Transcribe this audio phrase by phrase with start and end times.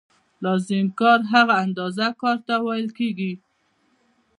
[0.43, 3.33] لازم کار هغه اندازه کار ته ویل کېږي